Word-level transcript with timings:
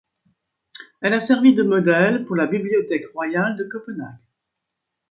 Elle 1.01 1.13
a 1.13 1.19
servi 1.19 1.53
de 1.53 1.61
modèle 1.61 2.25
pour 2.25 2.35
la 2.35 2.47
Bibliothèque 2.47 3.11
royale 3.13 3.55
de 3.55 3.65
Copenhague. 3.65 4.17